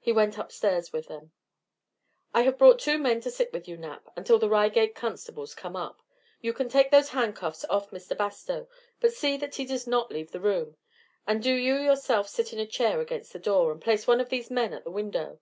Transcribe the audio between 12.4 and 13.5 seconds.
in a chair against the